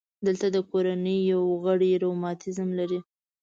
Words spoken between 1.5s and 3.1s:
غړی رماتیزم لري.